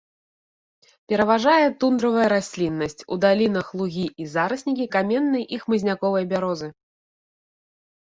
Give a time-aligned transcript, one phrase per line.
[1.11, 6.67] Пераважае тундравая расліннасць, у далінах лугі і зараснікі каменнай і хмызняковай бярозы.